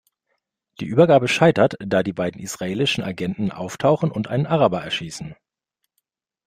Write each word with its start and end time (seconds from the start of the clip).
Die 0.79 0.85
Übergabe 0.87 1.27
scheitert, 1.27 1.75
da 1.79 2.01
die 2.01 2.11
beiden 2.11 2.41
israelischen 2.41 3.03
Agenten 3.03 3.51
auftauchen 3.51 4.09
und 4.11 4.27
einen 4.29 4.47
Araber 4.47 4.81
erschießen. 4.83 5.35